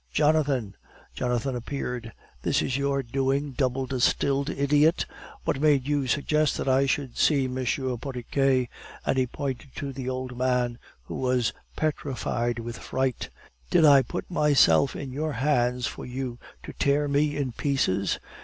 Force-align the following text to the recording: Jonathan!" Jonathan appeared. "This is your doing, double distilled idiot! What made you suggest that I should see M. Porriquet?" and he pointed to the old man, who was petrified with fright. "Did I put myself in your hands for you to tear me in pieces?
Jonathan!" 0.11 0.75
Jonathan 1.13 1.55
appeared. 1.55 2.11
"This 2.41 2.63
is 2.63 2.75
your 2.75 3.03
doing, 3.03 3.51
double 3.51 3.85
distilled 3.85 4.49
idiot! 4.49 5.05
What 5.45 5.61
made 5.61 5.87
you 5.87 6.07
suggest 6.07 6.57
that 6.57 6.67
I 6.67 6.87
should 6.87 7.17
see 7.19 7.45
M. 7.45 7.55
Porriquet?" 7.99 8.67
and 9.05 9.17
he 9.19 9.27
pointed 9.27 9.75
to 9.75 9.93
the 9.93 10.09
old 10.09 10.35
man, 10.35 10.79
who 11.03 11.13
was 11.17 11.53
petrified 11.75 12.57
with 12.57 12.79
fright. 12.79 13.29
"Did 13.69 13.85
I 13.85 14.01
put 14.01 14.31
myself 14.31 14.95
in 14.95 15.11
your 15.11 15.33
hands 15.33 15.85
for 15.85 16.03
you 16.07 16.39
to 16.63 16.73
tear 16.73 17.07
me 17.07 17.37
in 17.37 17.51
pieces? 17.51 18.17